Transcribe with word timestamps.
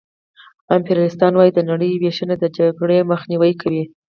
امپریالیستان 0.75 1.33
وايي 1.35 1.51
د 1.55 1.59
نړۍ 1.69 1.91
وېشنه 1.97 2.35
د 2.39 2.45
جګړې 2.57 3.07
مخنیوی 3.11 3.53
کوي 3.61 3.83